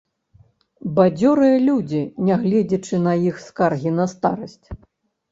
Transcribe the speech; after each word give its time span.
Бадзёрыя 0.99 1.57
людзі, 1.67 1.99
нягледзячы 2.29 2.95
на 3.07 3.13
іх 3.29 3.35
скаргі 3.49 3.93
на 3.99 4.07
старасць. 4.15 4.67